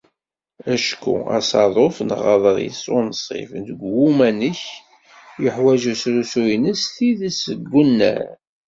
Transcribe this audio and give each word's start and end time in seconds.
Acku 0.73 1.15
asaḍuf 1.37 1.97
neɣ 2.07 2.21
aḍris 2.33 2.83
unṣib 2.97 3.49
n 3.63 3.65
uwanek 4.01 4.61
yuḥwaǧ 5.41 5.83
asrusu-ines 5.93 6.81
s 6.83 6.91
tidet 6.95 7.39
deg 7.57 7.73
unnar. 7.81 8.27